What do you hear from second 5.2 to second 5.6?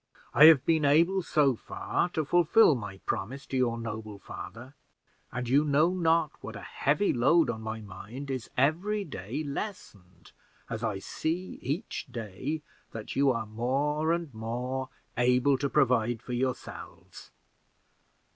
and